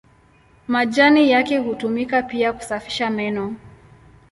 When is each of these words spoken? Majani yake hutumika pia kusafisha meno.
Majani 0.67 1.31
yake 1.31 1.57
hutumika 1.57 2.21
pia 2.23 2.53
kusafisha 2.53 3.09
meno. 3.09 3.55